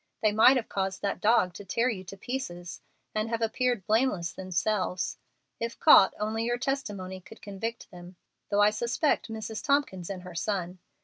They 0.23 0.31
might 0.31 0.57
have 0.57 0.67
caused 0.67 1.03
that 1.03 1.21
dog 1.21 1.53
to 1.53 1.63
tear 1.63 1.87
you 1.87 2.03
to 2.05 2.17
pieces 2.17 2.81
and 3.13 3.29
have 3.29 3.43
appeared 3.43 3.85
blameless 3.85 4.31
themselves. 4.33 5.19
If 5.59 5.77
caught, 5.79 6.15
only 6.19 6.43
your 6.43 6.57
testimony 6.57 7.21
could 7.21 7.39
convict 7.39 7.91
them, 7.91 8.15
though 8.49 8.61
I 8.63 8.71
suspect 8.71 9.27
Mrs. 9.29 9.63
Tompkins 9.63 10.09
and 10.09 10.23
her 10.23 10.33
son. 10.33 10.79